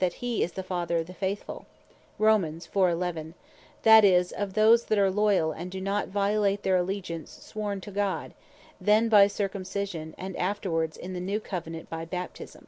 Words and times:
that 0.01 0.13
he 0.13 0.41
is 0.41 0.53
the 0.53 0.63
"Father 0.63 0.97
of 0.97 1.05
the 1.05 1.13
Faithfull," 1.13 1.67
that 2.17 4.03
is, 4.03 4.31
of 4.31 4.53
those 4.55 4.85
that 4.85 4.97
are 4.97 5.11
loyall, 5.11 5.51
and 5.55 5.69
doe 5.69 5.77
not 5.79 6.07
violate 6.07 6.63
their 6.63 6.75
Allegiance 6.75 7.29
sworn 7.29 7.79
to 7.81 7.91
God, 7.91 8.33
then 8.81 9.09
by 9.09 9.27
Circumcision, 9.27 10.15
and 10.17 10.35
afterwards 10.37 10.97
in 10.97 11.13
the 11.13 11.19
New 11.19 11.39
Covenant 11.39 11.87
by 11.87 12.03
Baptisme. 12.05 12.59